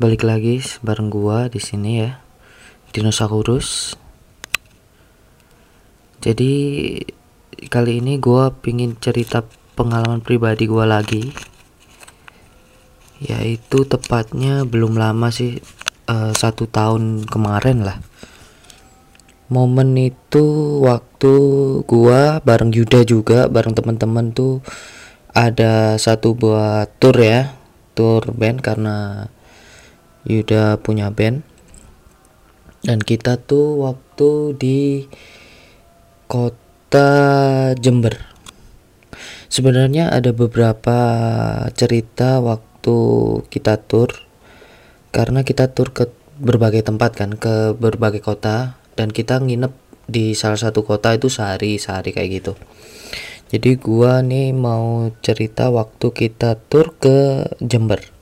balik 0.00 0.24
lagi 0.24 0.64
bareng 0.80 1.12
gua 1.12 1.52
di 1.52 1.60
sini 1.60 2.00
ya 2.00 2.24
dinosaurus. 2.96 4.00
Jadi 6.24 6.52
kali 7.68 8.00
ini 8.00 8.16
gua 8.16 8.48
pingin 8.48 8.96
cerita 8.96 9.44
pengalaman 9.76 10.24
pribadi 10.24 10.64
gua 10.64 10.88
lagi. 10.88 11.36
Yaitu 13.20 13.84
tepatnya 13.84 14.64
belum 14.64 14.96
lama 14.96 15.28
sih 15.28 15.60
uh, 16.08 16.32
satu 16.32 16.64
tahun 16.64 17.28
kemarin 17.28 17.84
lah. 17.84 18.00
Momen 19.52 20.00
itu 20.00 20.80
waktu 20.80 21.34
gua 21.84 22.40
bareng 22.40 22.72
Yuda 22.72 23.04
juga 23.04 23.52
bareng 23.52 23.76
teman-teman 23.76 24.32
tuh 24.32 24.64
ada 25.36 26.00
satu 26.00 26.32
buat 26.32 26.88
tour 26.96 27.20
ya 27.20 27.52
tour 27.92 28.24
band 28.32 28.64
karena 28.64 29.28
Yuda 30.28 30.76
punya 30.80 31.08
band. 31.08 31.40
Dan 32.80 33.00
kita 33.00 33.36
tuh 33.40 33.80
waktu 33.80 34.56
di 34.56 34.80
kota 36.28 37.10
Jember. 37.76 38.16
Sebenarnya 39.50 40.08
ada 40.14 40.30
beberapa 40.30 40.98
cerita 41.74 42.38
waktu 42.38 42.98
kita 43.50 43.82
tur 43.82 44.08
karena 45.10 45.42
kita 45.42 45.74
tur 45.74 45.90
ke 45.90 46.06
berbagai 46.38 46.86
tempat 46.86 47.18
kan 47.18 47.34
ke 47.34 47.74
berbagai 47.74 48.22
kota 48.22 48.78
dan 48.94 49.10
kita 49.10 49.42
nginep 49.42 49.74
di 50.06 50.38
salah 50.38 50.56
satu 50.56 50.86
kota 50.86 51.18
itu 51.18 51.26
sehari 51.26 51.76
sehari 51.82 52.14
kayak 52.14 52.30
gitu. 52.40 52.52
Jadi 53.50 53.74
gua 53.82 54.22
nih 54.22 54.54
mau 54.54 55.10
cerita 55.20 55.68
waktu 55.74 56.14
kita 56.14 56.54
tur 56.70 56.94
ke 56.94 57.50
Jember 57.58 58.19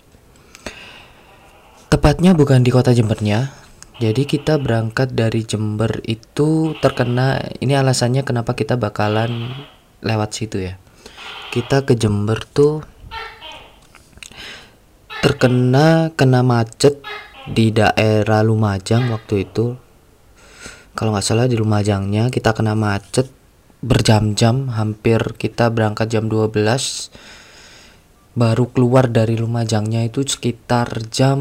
Tepatnya 1.88 2.36
bukan 2.36 2.60
di 2.60 2.68
kota 2.68 2.92
Jembernya. 2.92 3.48
Jadi 3.96 4.28
kita 4.28 4.60
berangkat 4.60 5.16
dari 5.16 5.40
Jember 5.40 6.04
itu 6.04 6.76
terkena 6.84 7.40
ini 7.64 7.72
alasannya 7.72 8.28
kenapa 8.28 8.52
kita 8.52 8.76
bakalan 8.76 9.56
lewat 10.04 10.36
situ 10.36 10.68
ya. 10.68 10.76
Kita 11.48 11.88
ke 11.88 11.96
Jember 11.96 12.44
tuh 12.44 12.84
terkena 15.24 16.12
kena 16.12 16.44
macet 16.44 17.00
di 17.48 17.72
daerah 17.72 18.44
Lumajang 18.44 19.08
waktu 19.08 19.48
itu. 19.48 19.72
Kalau 20.92 21.16
nggak 21.16 21.24
salah 21.24 21.48
di 21.48 21.56
Lumajangnya 21.56 22.28
kita 22.28 22.52
kena 22.52 22.76
macet 22.76 23.32
berjam-jam 23.80 24.68
hampir 24.76 25.40
kita 25.40 25.72
berangkat 25.72 26.12
jam 26.12 26.28
12 26.28 26.52
baru 28.38 28.70
keluar 28.70 29.10
dari 29.10 29.34
Lumajangnya 29.34 30.06
itu 30.06 30.22
sekitar 30.22 31.10
jam 31.10 31.38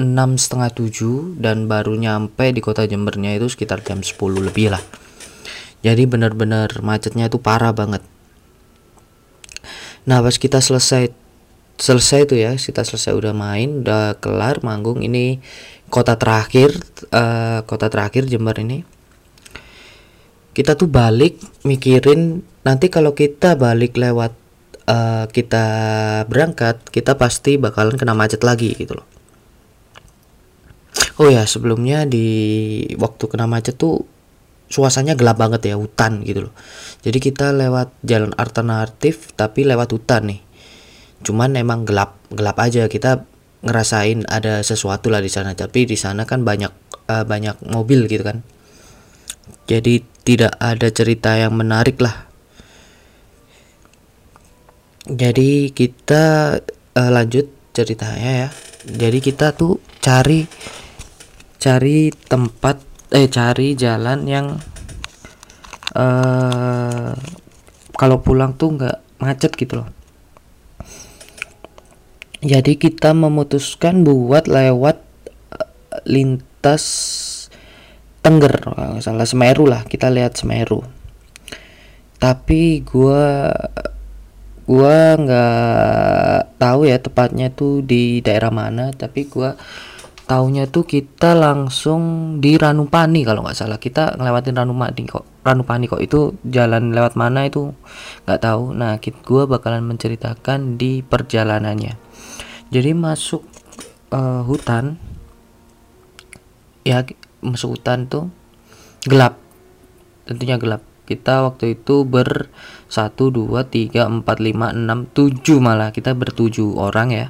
enam 0.00 0.40
setengah 0.40 0.72
tujuh 0.72 1.36
dan 1.36 1.68
baru 1.68 1.92
nyampe 2.00 2.48
di 2.56 2.64
kota 2.64 2.88
Jembernya 2.88 3.36
itu 3.36 3.52
sekitar 3.52 3.84
jam 3.84 4.00
10 4.00 4.16
lebih 4.40 4.72
lah. 4.72 4.80
Jadi 5.84 6.08
benar-benar 6.08 6.80
macetnya 6.80 7.28
itu 7.28 7.36
parah 7.36 7.76
banget. 7.76 8.00
Nah 10.08 10.24
pas 10.24 10.32
kita 10.40 10.64
selesai 10.64 11.12
selesai 11.76 12.20
tuh 12.24 12.40
ya 12.40 12.56
kita 12.56 12.84
selesai 12.88 13.12
udah 13.12 13.32
main 13.36 13.84
udah 13.84 14.16
kelar 14.20 14.60
manggung 14.64 15.00
ini 15.00 15.40
kota 15.88 16.16
terakhir 16.16 16.72
uh, 17.12 17.60
kota 17.68 17.92
terakhir 17.92 18.24
Jember 18.24 18.56
ini. 18.56 18.80
Kita 20.56 20.72
tuh 20.72 20.88
balik 20.88 21.36
mikirin 21.68 22.40
nanti 22.64 22.88
kalau 22.88 23.12
kita 23.12 23.60
balik 23.60 24.00
lewat 24.00 24.39
uh, 24.90 25.24
kita 25.30 25.64
berangkat 26.26 26.82
kita 26.90 27.14
pasti 27.14 27.56
bakalan 27.56 27.94
kena 27.94 28.18
macet 28.18 28.42
lagi 28.42 28.74
gitu 28.74 28.98
loh. 28.98 29.06
Oh 31.22 31.28
ya 31.30 31.46
sebelumnya 31.46 32.08
di 32.08 32.26
waktu 32.98 33.24
kena 33.30 33.46
macet 33.46 33.78
tuh 33.78 34.02
suasananya 34.70 35.14
gelap 35.14 35.36
banget 35.38 35.70
ya 35.70 35.76
hutan 35.78 36.26
gitu 36.26 36.50
loh. 36.50 36.54
Jadi 37.04 37.18
kita 37.22 37.54
lewat 37.54 37.94
jalan 38.02 38.34
alternatif 38.34 39.30
tapi 39.38 39.62
lewat 39.68 39.94
hutan 39.94 40.34
nih. 40.34 40.40
Cuman 41.22 41.54
emang 41.54 41.84
gelap 41.84 42.16
gelap 42.32 42.56
aja. 42.58 42.88
Kita 42.88 43.22
ngerasain 43.60 44.24
ada 44.26 44.64
sesuatu 44.64 45.12
lah 45.12 45.20
di 45.20 45.28
sana. 45.28 45.52
Tapi 45.52 45.84
di 45.84 45.98
sana 46.00 46.24
kan 46.24 46.42
banyak 46.42 46.72
uh, 47.12 47.24
banyak 47.28 47.60
mobil 47.68 48.08
gitu 48.08 48.24
kan. 48.24 48.40
Jadi 49.68 50.00
tidak 50.24 50.56
ada 50.56 50.88
cerita 50.88 51.36
yang 51.36 51.52
menarik 51.52 52.00
lah 52.00 52.29
jadi 55.08 55.72
kita 55.72 56.24
uh, 56.96 57.10
lanjut 57.10 57.48
ceritanya 57.72 58.30
ya. 58.44 58.48
Jadi 58.84 59.18
kita 59.24 59.56
tuh 59.56 59.80
cari 60.00 60.44
cari 61.60 62.12
tempat 62.12 62.80
eh 63.12 63.28
cari 63.28 63.76
jalan 63.76 64.24
yang 64.28 64.46
uh, 65.96 67.12
kalau 67.96 68.16
pulang 68.20 68.56
tuh 68.56 68.76
nggak 68.76 68.98
macet 69.20 69.52
gitu 69.56 69.80
loh. 69.80 69.88
Jadi 72.40 72.80
kita 72.80 73.12
memutuskan 73.12 74.04
buat 74.04 74.48
lewat 74.48 74.96
uh, 75.56 75.68
lintas 76.04 76.84
Tengger 78.20 78.52
salah 79.00 79.24
Semeru 79.24 79.64
lah. 79.64 79.88
Kita 79.88 80.12
lihat 80.12 80.36
Semeru. 80.36 80.84
Tapi 82.20 82.84
gua 82.84 83.48
gua 84.70 85.18
nggak 85.18 86.62
tahu 86.62 86.86
ya 86.86 87.02
tepatnya 87.02 87.50
tuh 87.50 87.82
di 87.82 88.22
daerah 88.22 88.54
mana 88.54 88.94
tapi 88.94 89.26
gua 89.26 89.58
taunya 90.30 90.70
tuh 90.70 90.86
kita 90.86 91.34
langsung 91.34 92.38
di 92.38 92.54
Ranupani 92.54 93.26
kalau 93.26 93.42
nggak 93.42 93.58
salah. 93.58 93.82
Kita 93.82 94.14
ngelewatin 94.14 94.54
Ranupani 94.54 95.02
kok 95.10 95.26
Ranupani 95.42 95.90
kok. 95.90 95.98
Itu 95.98 96.38
jalan 96.46 96.94
lewat 96.94 97.18
mana 97.18 97.50
itu? 97.50 97.74
Nggak 98.30 98.40
tahu. 98.46 98.70
Nah 98.70 99.02
kita 99.02 99.18
gua 99.26 99.50
bakalan 99.50 99.82
menceritakan 99.90 100.78
di 100.78 101.02
perjalanannya. 101.02 101.98
Jadi 102.70 102.90
masuk 102.94 103.42
uh, 104.14 104.46
hutan 104.46 105.02
ya 106.86 107.02
masuk 107.42 107.74
hutan 107.74 108.06
tuh 108.06 108.30
gelap. 109.02 109.34
Tentunya 110.30 110.62
gelap 110.62 110.86
kita 111.10 111.50
waktu 111.50 111.74
itu 111.74 112.06
ber 112.06 112.46
1 112.86 113.18
2 113.18 113.50
3 113.66 114.22
4 114.22 114.22
5 114.22 114.22
6 114.22 115.10
7 115.10 115.58
malah. 115.58 115.90
Kita 115.90 116.14
bertujuh 116.14 116.78
orang 116.78 117.10
ya. 117.10 117.26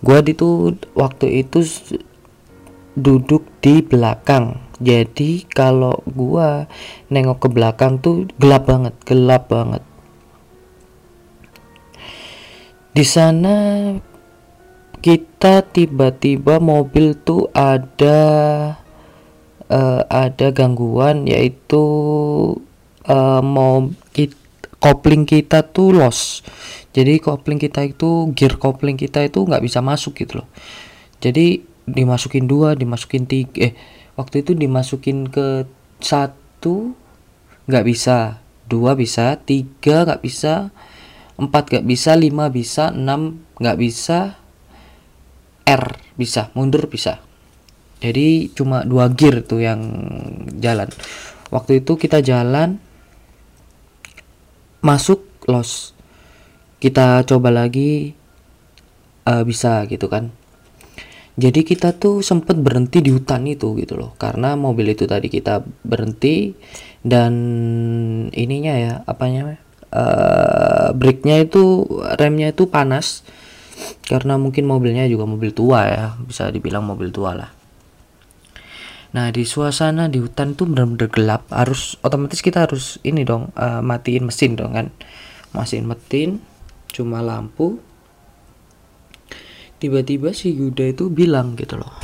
Gua 0.00 0.24
itu 0.24 0.72
waktu 0.96 1.44
itu 1.44 1.60
duduk 2.96 3.44
di 3.60 3.84
belakang. 3.84 4.64
Jadi 4.80 5.44
kalau 5.44 6.00
gua 6.08 6.64
nengok 7.12 7.44
ke 7.44 7.48
belakang 7.52 8.00
tuh 8.00 8.24
gelap 8.40 8.64
banget 8.64 8.96
gelap 9.04 9.52
banget. 9.52 9.84
Di 12.94 13.04
sana 13.04 13.56
kita 15.04 15.60
tiba-tiba 15.60 16.56
mobil 16.64 17.12
tuh 17.12 17.52
ada 17.52 18.16
uh, 19.70 20.02
ada 20.08 20.50
gangguan 20.50 21.28
yaitu 21.28 21.84
uh, 23.08 23.40
mau 23.44 23.88
kit, 24.12 24.34
kopling 24.82 25.24
kita 25.28 25.64
tuh 25.64 25.94
loss 25.94 26.42
jadi 26.94 27.18
kopling 27.18 27.58
kita 27.58 27.82
itu 27.90 28.30
gear 28.38 28.54
kopling 28.54 28.94
kita 28.94 29.26
itu 29.26 29.42
nggak 29.42 29.66
bisa 29.66 29.82
masuk 29.82 30.14
gitu 30.14 30.40
loh. 30.40 30.48
Jadi 31.18 31.66
dimasukin 31.90 32.46
dua 32.46 32.78
dimasukin 32.78 33.26
tiga 33.26 33.68
eh 33.68 33.74
waktu 34.14 34.46
itu 34.46 34.54
dimasukin 34.54 35.26
ke 35.26 35.66
satu 35.98 36.94
nggak 37.66 37.84
bisa. 37.84 38.38
Dua 38.70 38.94
bisa 38.94 39.42
tiga 39.42 40.06
nggak 40.06 40.22
bisa 40.22 40.70
empat 41.34 41.74
nggak 41.74 41.86
bisa 41.90 42.14
lima 42.14 42.46
bisa 42.46 42.94
enam 42.94 43.42
nggak 43.58 43.76
bisa 43.76 44.38
R 45.66 45.84
bisa 46.14 46.54
mundur 46.54 46.86
bisa 46.86 47.18
jadi 48.04 48.52
cuma 48.52 48.84
dua 48.84 49.08
gear 49.08 49.40
tuh 49.40 49.64
yang 49.64 49.80
jalan. 50.60 50.92
Waktu 51.48 51.80
itu 51.80 51.96
kita 51.96 52.20
jalan 52.20 52.76
masuk 54.84 55.24
los 55.48 55.96
kita 56.84 57.24
coba 57.24 57.48
lagi 57.48 58.12
uh, 59.24 59.40
bisa 59.40 59.88
gitu 59.88 60.12
kan. 60.12 60.28
Jadi 61.40 61.64
kita 61.64 61.96
tuh 61.96 62.20
sempet 62.20 62.60
berhenti 62.60 63.00
di 63.00 63.08
hutan 63.08 63.48
itu 63.48 63.72
gitu 63.80 63.96
loh. 63.96 64.12
Karena 64.20 64.52
mobil 64.52 64.92
itu 64.92 65.08
tadi 65.08 65.32
kita 65.32 65.64
berhenti 65.64 66.52
dan 67.00 67.32
ininya 68.36 68.74
ya 68.76 68.92
apanya 69.08 69.56
uh, 69.96 70.92
brake-nya 70.92 71.40
itu 71.40 71.88
remnya 72.20 72.52
itu 72.52 72.68
panas. 72.68 73.24
Karena 74.04 74.36
mungkin 74.36 74.68
mobilnya 74.68 75.08
juga 75.08 75.24
mobil 75.24 75.56
tua 75.56 75.88
ya 75.88 76.06
bisa 76.20 76.52
dibilang 76.52 76.84
mobil 76.84 77.08
tua 77.08 77.32
lah 77.32 77.63
Nah 79.14 79.30
di 79.30 79.46
suasana 79.46 80.10
di 80.10 80.18
hutan 80.18 80.58
tuh 80.58 80.66
benar-benar 80.66 81.06
gelap. 81.06 81.46
Harus 81.54 81.94
otomatis 82.02 82.42
kita 82.42 82.66
harus 82.66 82.98
ini 83.06 83.22
dong 83.22 83.54
uh, 83.54 83.78
matiin 83.78 84.26
mesin 84.26 84.58
dong 84.58 84.74
kan? 84.74 84.90
Matiin 85.54 85.86
mesin 85.86 86.42
cuma 86.90 87.22
lampu. 87.22 87.78
Tiba-tiba 89.78 90.34
si 90.34 90.50
Yuda 90.50 90.90
itu 90.90 91.14
bilang 91.14 91.54
gitu 91.54 91.78
loh. 91.78 91.94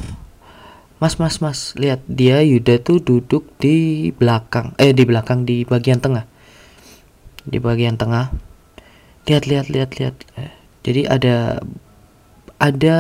Mas 1.02 1.18
mas 1.18 1.42
mas 1.42 1.74
lihat 1.74 2.04
dia 2.06 2.46
Yuda 2.46 2.78
tuh 2.78 3.02
duduk 3.02 3.42
di 3.58 4.10
belakang 4.14 4.76
eh 4.78 4.94
di 4.94 5.02
belakang 5.02 5.42
di 5.42 5.66
bagian 5.66 5.98
tengah. 5.98 6.30
Di 7.42 7.58
bagian 7.58 7.98
tengah. 7.98 8.30
Lihat 9.26 9.50
lihat 9.50 9.66
lihat 9.66 9.90
lihat. 9.98 10.14
Eh, 10.38 10.52
jadi 10.86 11.10
ada 11.10 11.58
ada 12.60 12.96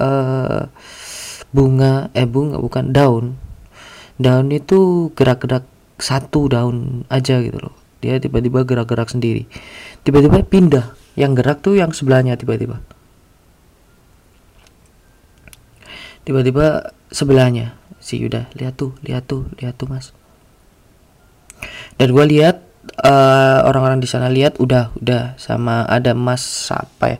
uh, 0.00 0.66
bunga 1.56 2.12
eh 2.12 2.28
bunga 2.28 2.60
bukan 2.60 2.92
daun. 2.92 3.40
Daun 4.20 4.52
itu 4.52 5.08
gerak-gerak 5.16 5.64
satu 5.96 6.52
daun 6.52 7.08
aja 7.08 7.40
gitu 7.40 7.56
loh. 7.56 7.74
Dia 8.04 8.20
tiba-tiba 8.20 8.68
gerak-gerak 8.68 9.08
sendiri. 9.08 9.48
Tiba-tiba 10.04 10.44
pindah. 10.44 10.92
Yang 11.16 11.32
gerak 11.40 11.58
tuh 11.64 11.80
yang 11.80 11.96
sebelahnya 11.96 12.36
tiba-tiba. 12.36 12.84
Tiba-tiba 16.28 16.92
sebelahnya. 17.08 17.72
Si 17.96 18.20
Yuda 18.20 18.52
lihat 18.54 18.76
tuh 18.76 18.94
lihat 19.02 19.24
tuh 19.26 19.48
lihat 19.58 19.74
tuh 19.80 19.88
mas. 19.88 20.12
Dan 21.96 22.12
gue 22.12 22.24
lihat 22.28 22.60
uh, 23.00 23.64
orang-orang 23.64 23.98
di 23.98 24.06
sana 24.06 24.28
lihat 24.28 24.60
udah 24.60 24.92
udah 25.00 25.34
sama 25.40 25.88
ada 25.88 26.12
mas 26.12 26.68
apa 26.68 27.16
ya? 27.16 27.18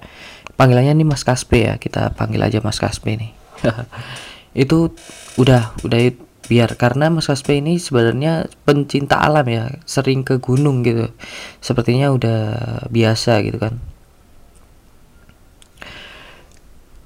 Panggilannya 0.61 1.01
nih 1.01 1.09
mas 1.09 1.25
Kaspe 1.25 1.65
ya. 1.65 1.75
Kita 1.81 2.13
panggil 2.13 2.45
aja 2.45 2.61
mas 2.61 2.77
Kaspe 2.79 3.17
nih 3.17 3.36
itu 4.67 4.93
udah 5.37 5.77
udah 5.85 6.01
biar 6.47 6.79
karena 6.79 7.11
mas 7.11 7.27
Kaspe 7.27 7.59
ini 7.59 7.77
sebenarnya 7.83 8.47
pencinta 8.63 9.19
alam 9.19 9.45
ya 9.51 9.67
sering 9.83 10.23
ke 10.23 10.39
gunung 10.39 10.87
gitu 10.87 11.11
sepertinya 11.59 12.15
udah 12.15 12.41
biasa 12.87 13.43
gitu 13.43 13.59
kan 13.59 13.83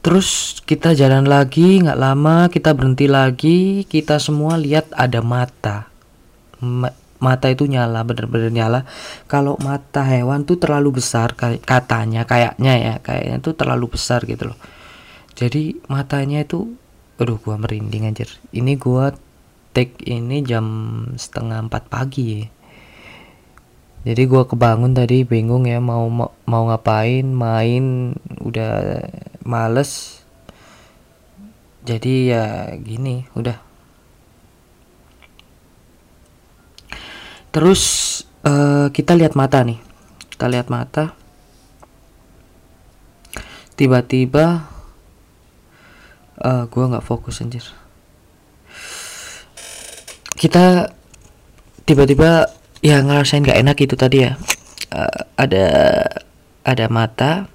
Terus 0.00 0.60
kita 0.64 0.96
jalan 0.96 1.28
lagi, 1.28 1.76
nggak 1.84 2.00
lama 2.00 2.48
kita 2.48 2.72
berhenti 2.72 3.04
lagi, 3.04 3.84
kita 3.84 4.16
semua 4.16 4.56
lihat 4.56 4.88
ada 4.96 5.20
mata. 5.20 5.92
Ma 6.64 6.88
mata 7.20 7.52
itu 7.52 7.68
nyala, 7.68 8.00
bener-bener 8.00 8.48
nyala. 8.48 8.88
Kalau 9.28 9.60
mata 9.60 10.00
hewan 10.08 10.48
tuh 10.48 10.56
terlalu 10.56 11.04
besar, 11.04 11.36
katanya, 11.36 12.24
kayaknya 12.24 12.74
ya, 12.80 12.94
kayaknya 13.04 13.44
tuh 13.44 13.52
terlalu 13.52 13.92
besar 13.92 14.24
gitu 14.24 14.48
loh. 14.48 14.58
Jadi 15.40 15.80
matanya 15.88 16.44
itu, 16.44 16.76
aduh 17.16 17.40
gua 17.40 17.56
merinding 17.56 18.04
anjir. 18.04 18.28
Ini 18.52 18.76
gua 18.76 19.16
take 19.72 19.96
ini 20.04 20.44
jam 20.44 20.66
setengah 21.16 21.64
empat 21.64 21.88
pagi 21.88 22.44
ya. 22.44 22.44
Jadi 24.00 24.22
gua 24.28 24.44
kebangun 24.44 24.92
tadi 24.92 25.24
bingung 25.24 25.64
ya 25.64 25.80
mau 25.80 26.12
mau 26.44 26.62
ngapain 26.68 27.24
main 27.24 28.12
udah 28.44 29.00
males. 29.48 30.20
Jadi 31.88 32.36
ya 32.36 32.76
gini 32.76 33.24
udah. 33.32 33.56
Terus 37.48 37.82
uh, 38.44 38.92
kita 38.92 39.16
lihat 39.16 39.32
mata 39.32 39.64
nih. 39.64 39.80
Kita 40.36 40.52
lihat 40.52 40.68
mata. 40.68 41.16
Tiba-tiba 43.80 44.68
uh, 46.42 46.64
gua 46.68 46.84
nggak 46.90 47.06
fokus 47.06 47.40
anjir. 47.44 47.64
Kita 50.36 50.88
tiba-tiba 51.84 52.48
ya 52.80 53.04
ngerasain 53.04 53.44
gak 53.44 53.60
enak 53.60 53.76
itu 53.84 53.94
tadi 53.94 54.24
ya. 54.24 54.40
Uh, 54.90 55.20
ada 55.36 55.68
ada 56.64 56.86
mata 56.88 57.46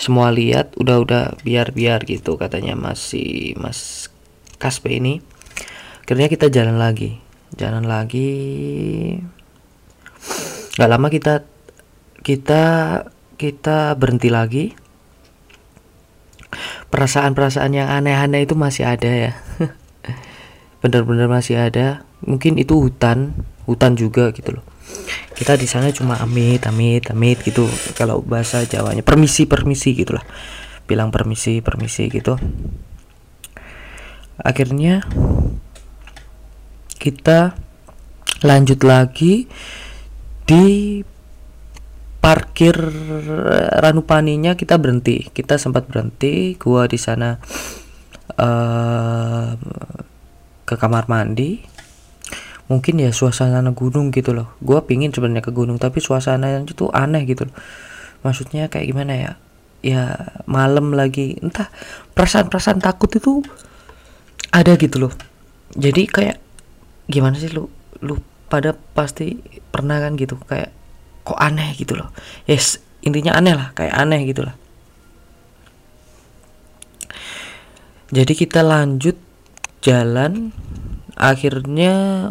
semua 0.00 0.32
lihat 0.32 0.74
udah 0.80 0.96
udah 1.00 1.24
biar 1.44 1.70
biar 1.70 2.02
gitu 2.04 2.34
katanya 2.34 2.74
masih 2.74 3.54
mas 3.56 4.10
Kaspe 4.60 4.92
ini. 4.92 5.24
Akhirnya 6.04 6.28
kita 6.28 6.52
jalan 6.52 6.76
lagi 6.76 7.30
jalan 7.56 7.86
lagi. 7.86 8.30
Nggak 10.78 10.90
lama 10.90 11.08
kita 11.10 11.34
kita 12.20 12.64
kita 13.40 13.96
berhenti 13.96 14.28
lagi 14.28 14.64
perasaan-perasaan 16.90 17.72
yang 17.72 17.88
aneh-aneh 17.88 18.44
itu 18.44 18.58
masih 18.58 18.86
ada 18.86 19.08
ya. 19.08 19.32
Bener-bener 20.82 21.30
masih 21.30 21.58
ada. 21.58 22.02
Mungkin 22.26 22.60
itu 22.60 22.76
hutan 22.76 23.32
hutan 23.64 23.94
juga 23.94 24.34
gitu 24.34 24.58
loh. 24.58 24.64
Kita 25.38 25.54
di 25.54 25.70
sana 25.70 25.94
cuma 25.94 26.18
amit 26.18 26.66
amit 26.66 27.08
amit 27.14 27.38
gitu. 27.46 27.70
Kalau 27.94 28.20
bahasa 28.20 28.66
Jawanya 28.66 29.06
permisi 29.06 29.46
permisi 29.46 29.94
gitulah 29.94 30.26
bilang 30.90 31.14
permisi 31.14 31.62
permisi 31.62 32.10
gitu. 32.10 32.34
Akhirnya 34.42 35.06
kita 36.98 37.54
lanjut 38.42 38.82
lagi 38.82 39.46
di 40.48 40.98
parkir 42.20 42.76
Ranupaninya 43.80 44.54
kita 44.54 44.76
berhenti. 44.76 45.32
Kita 45.32 45.56
sempat 45.56 45.88
berhenti 45.88 46.54
gua 46.60 46.84
di 46.86 47.00
sana 47.00 47.40
uh, 48.36 49.56
ke 50.68 50.74
kamar 50.78 51.08
mandi. 51.10 51.58
Mungkin 52.70 53.02
ya 53.02 53.10
suasana 53.10 53.66
gunung 53.74 54.14
gitu 54.14 54.30
loh. 54.30 54.54
Gue 54.62 54.78
pingin 54.86 55.10
sebenarnya 55.10 55.42
ke 55.42 55.50
gunung 55.50 55.82
tapi 55.82 55.98
suasana 55.98 56.62
itu 56.62 56.86
aneh 56.94 57.26
gitu 57.26 57.50
loh. 57.50 57.56
Maksudnya 58.22 58.70
kayak 58.70 58.86
gimana 58.86 59.12
ya? 59.18 59.32
Ya 59.82 60.02
malam 60.46 60.94
lagi 60.94 61.34
entah 61.42 61.66
perasaan-perasaan 62.14 62.78
takut 62.78 63.10
itu 63.10 63.42
ada 64.54 64.78
gitu 64.78 65.02
loh. 65.02 65.12
Jadi 65.74 66.06
kayak 66.06 66.38
gimana 67.10 67.34
sih 67.42 67.50
lu? 67.50 67.66
Lu 68.06 68.22
pada 68.46 68.78
pasti 68.94 69.42
pernah 69.74 69.98
kan 69.98 70.14
gitu 70.14 70.38
kayak 70.38 70.70
kok 71.30 71.38
aneh 71.38 71.70
gitu 71.78 71.94
loh. 71.94 72.10
Yes 72.50 72.82
intinya 73.00 73.38
aneh 73.38 73.54
lah 73.54 73.70
kayak 73.72 73.94
aneh 73.94 74.26
gitu 74.26 74.42
lah. 74.42 74.58
Jadi 78.10 78.32
kita 78.34 78.66
lanjut 78.66 79.14
jalan 79.80 80.50
akhirnya 81.14 82.26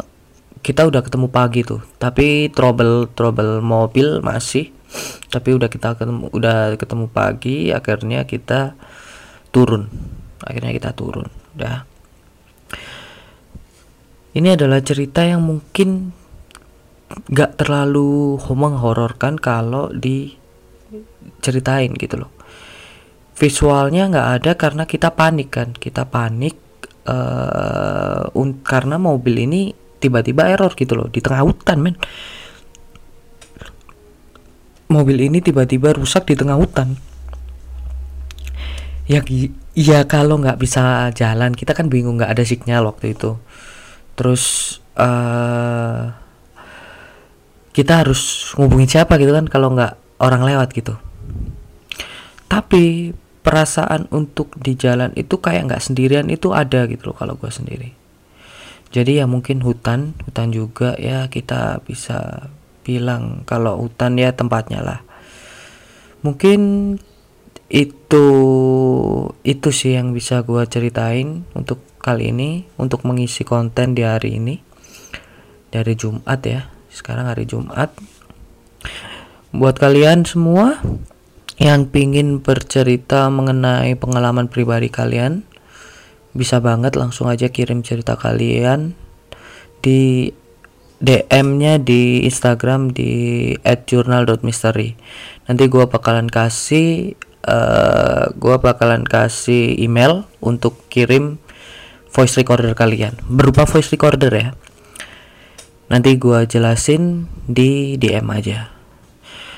kita 0.60 0.84
udah 0.84 1.00
ketemu 1.00 1.32
pagi 1.32 1.64
tuh 1.64 1.80
tapi 1.96 2.52
trouble 2.52 3.08
trouble 3.16 3.64
mobil 3.64 4.20
masih. 4.20 4.68
Tapi 5.30 5.54
udah 5.54 5.70
kita 5.70 5.94
ketemu 5.94 6.28
udah 6.34 6.74
ketemu 6.76 7.06
pagi 7.08 7.72
akhirnya 7.72 8.28
kita 8.28 8.76
turun. 9.54 9.88
Akhirnya 10.44 10.72
kita 10.76 10.92
turun 10.92 11.28
udah 11.56 11.84
ini 14.30 14.54
adalah 14.54 14.78
cerita 14.78 15.26
yang 15.26 15.42
mungkin 15.42 16.14
gak 17.10 17.58
terlalu 17.58 18.38
menghororkan 18.38 19.34
kalau 19.38 19.90
diceritain 19.94 21.90
gitu 21.98 22.22
loh. 22.22 22.30
Visualnya 23.40 24.04
nggak 24.12 24.28
ada 24.36 24.52
karena 24.54 24.84
kita 24.84 25.16
panik 25.16 25.48
kan. 25.48 25.72
Kita 25.72 26.04
panik 26.04 26.60
uh, 27.08 28.28
karena 28.60 29.00
mobil 29.00 29.48
ini 29.48 29.72
tiba-tiba 30.00 30.48
error 30.52 30.76
gitu 30.76 30.92
loh 30.96 31.08
di 31.08 31.24
tengah 31.24 31.40
hutan 31.44 31.78
men. 31.80 31.96
Mobil 34.90 35.24
ini 35.24 35.40
tiba-tiba 35.40 35.96
rusak 35.96 36.28
di 36.28 36.36
tengah 36.36 36.60
hutan. 36.60 37.00
Ya 39.08 39.24
ya 39.72 40.04
kalau 40.04 40.38
nggak 40.38 40.60
bisa 40.60 41.08
jalan 41.16 41.56
kita 41.56 41.72
kan 41.74 41.88
bingung 41.88 42.20
nggak 42.20 42.36
ada 42.36 42.44
sinyal 42.44 42.92
waktu 42.92 43.16
itu. 43.16 43.40
Terus 44.20 44.76
uh, 45.00 46.12
kita 47.70 48.02
harus 48.02 48.52
ngubungin 48.58 48.90
siapa 48.90 49.16
gitu 49.16 49.30
kan 49.30 49.46
kalau 49.46 49.74
nggak 49.74 49.94
orang 50.18 50.42
lewat 50.42 50.74
gitu. 50.74 50.98
Tapi 52.50 53.14
perasaan 53.40 54.10
untuk 54.12 54.52
di 54.58 54.76
jalan 54.76 55.14
itu 55.16 55.38
kayak 55.38 55.70
nggak 55.70 55.82
sendirian 55.82 56.28
itu 56.28 56.52
ada 56.52 56.84
gitu 56.90 57.10
loh 57.10 57.16
kalau 57.16 57.38
gue 57.38 57.48
sendiri. 57.48 57.94
Jadi 58.90 59.22
ya 59.22 59.26
mungkin 59.30 59.62
hutan 59.62 60.18
hutan 60.26 60.50
juga 60.50 60.98
ya 60.98 61.30
kita 61.30 61.78
bisa 61.86 62.50
bilang 62.82 63.46
kalau 63.46 63.78
hutan 63.78 64.18
ya 64.18 64.34
tempatnya 64.34 64.82
lah. 64.82 65.00
Mungkin 66.26 66.60
itu 67.70 68.26
itu 69.46 69.68
sih 69.70 69.94
yang 69.94 70.10
bisa 70.10 70.42
gua 70.42 70.66
ceritain 70.66 71.46
untuk 71.54 71.78
kali 72.02 72.34
ini 72.34 72.66
untuk 72.82 73.06
mengisi 73.06 73.46
konten 73.46 73.94
di 73.94 74.02
hari 74.02 74.42
ini 74.42 74.58
dari 75.70 75.94
Jumat 75.94 76.42
ya 76.42 76.66
sekarang 77.00 77.32
hari 77.32 77.48
Jumat. 77.48 77.96
Buat 79.56 79.80
kalian 79.80 80.28
semua 80.28 80.84
yang 81.56 81.88
pingin 81.88 82.44
bercerita 82.44 83.32
mengenai 83.32 83.96
pengalaman 83.96 84.52
pribadi 84.52 84.92
kalian 84.92 85.48
bisa 86.36 86.60
banget 86.60 86.94
langsung 86.94 87.26
aja 87.26 87.48
kirim 87.50 87.82
cerita 87.82 88.14
kalian 88.14 88.94
di 89.80 90.30
DM-nya 91.00 91.80
di 91.80 92.28
Instagram 92.28 92.92
di 92.92 93.52
@journal.mystery. 93.64 94.94
Nanti 95.48 95.64
gua 95.72 95.88
bakalan 95.88 96.28
kasih 96.28 97.16
uh, 97.48 98.28
gua 98.36 98.60
bakalan 98.60 99.08
kasih 99.08 99.80
email 99.80 100.28
untuk 100.44 100.76
kirim 100.92 101.40
voice 102.12 102.36
recorder 102.36 102.76
kalian. 102.76 103.16
Berupa 103.26 103.64
voice 103.64 103.88
recorder 103.90 104.30
ya 104.30 104.48
nanti 105.90 106.16
gua 106.16 106.46
jelasin 106.46 107.26
di 107.50 107.98
DM 107.98 108.30
aja. 108.30 108.70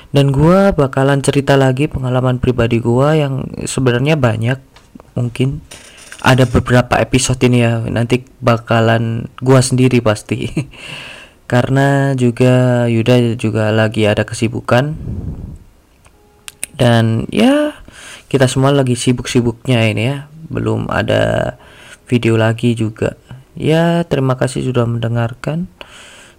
Dan 0.09 0.33
gua 0.33 0.73
bakalan 0.73 1.21
cerita 1.21 1.53
lagi 1.57 1.85
pengalaman 1.85 2.41
pribadi 2.41 2.81
gua 2.81 3.13
yang 3.13 3.45
sebenarnya 3.63 4.17
banyak 4.17 4.57
mungkin. 5.13 5.61
Ada 6.23 6.47
beberapa 6.47 6.97
episode 7.03 7.37
ini 7.45 7.61
ya 7.61 7.83
nanti 7.85 8.25
bakalan 8.41 9.29
gua 9.39 9.61
sendiri 9.61 10.01
pasti. 10.01 10.49
Karena 11.51 12.17
juga 12.17 12.85
Yuda 12.89 13.37
juga 13.37 13.69
lagi 13.69 14.09
ada 14.09 14.25
kesibukan. 14.25 14.97
Dan 16.73 17.29
ya 17.29 17.77
kita 18.33 18.49
semua 18.49 18.73
lagi 18.73 18.97
sibuk-sibuknya 18.97 19.85
ini 19.85 20.03
ya. 20.09 20.17
Belum 20.49 20.89
ada 20.89 21.55
video 22.09 22.37
lagi 22.37 22.73
juga. 22.73 23.13
Ya 23.53 24.01
terima 24.09 24.33
kasih 24.33 24.65
sudah 24.65 24.89
mendengarkan 24.89 25.69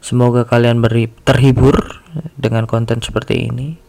semoga 0.05 0.45
kalian 0.45 0.85
beri 0.85 1.09
terhibur 1.25 2.05
dengan 2.37 2.69
konten 2.69 3.01
seperti 3.01 3.49
ini. 3.49 3.81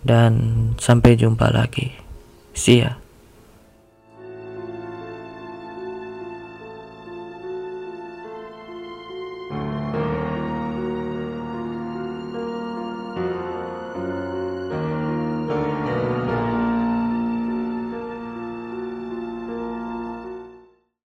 Dan 0.00 0.32
sampai 0.78 1.18
jumpa 1.18 1.50
lagi. 1.50 1.92
See 2.54 2.80
ya 2.80 2.99